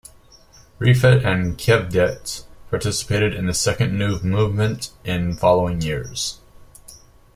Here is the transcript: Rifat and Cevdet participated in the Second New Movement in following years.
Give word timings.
Rifat 0.79 1.23
and 1.23 1.59
Cevdet 1.59 2.45
participated 2.71 3.35
in 3.35 3.45
the 3.45 3.53
Second 3.53 3.95
New 3.99 4.17
Movement 4.21 4.89
in 5.05 5.35
following 5.35 5.81
years. 5.83 6.39